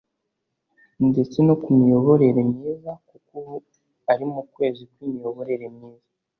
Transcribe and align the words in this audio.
ndetse 1.09 1.37
no 1.47 1.55
ku 1.61 1.69
miyoborere 1.77 2.41
myiza 2.51 2.91
kuko 3.09 3.31
ubu 3.39 3.55
ari 4.11 4.25
mu 4.33 4.41
kwezi 4.53 4.81
kw’imiyoborere 4.91 5.65
myiza 5.75 6.07